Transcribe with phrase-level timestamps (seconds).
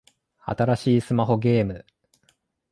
[0.45, 1.85] 新しいスマホゲーム